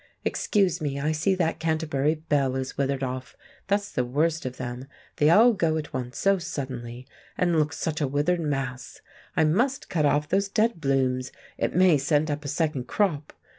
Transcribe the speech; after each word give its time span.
Excuse 0.25 0.81
me, 0.81 0.99
I 0.99 1.11
see 1.11 1.35
that 1.35 1.59
Canterbury 1.59 2.15
bell 2.15 2.55
has 2.55 2.75
withered 2.75 3.03
off—that's 3.03 3.91
the 3.91 4.03
worst 4.03 4.47
of 4.47 4.57
them. 4.57 4.87
They 5.17 5.29
all 5.29 5.53
go 5.53 5.77
at 5.77 5.93
once 5.93 6.17
so 6.17 6.39
suddenly, 6.39 7.05
and 7.37 7.59
look 7.59 7.71
such 7.71 8.01
a 8.01 8.07
withered 8.07 8.39
mass. 8.41 9.01
I 9.37 9.43
must 9.43 9.89
cut 9.89 10.07
off 10.07 10.27
those 10.27 10.49
dead 10.49 10.81
blooms, 10.81 11.31
it 11.59 11.75
may 11.75 11.99
send 11.99 12.31
up 12.31 12.43
a 12.43 12.47
second 12.47 12.87
crop. 12.87 13.31